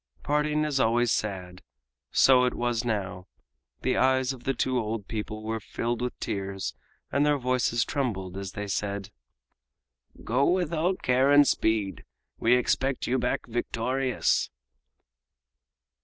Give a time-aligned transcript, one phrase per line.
[0.23, 1.61] Parting is always sad.
[2.09, 3.27] So it was now.
[3.83, 6.73] The eyes of the two old people were filled with tears
[7.11, 9.11] and their voices trembled as they said:
[10.23, 12.03] "Go with all care and speed.
[12.39, 14.49] We expect you back victorious!"